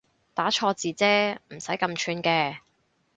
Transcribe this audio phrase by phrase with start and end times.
[0.33, 2.57] 打錯字啫唔使咁串嘅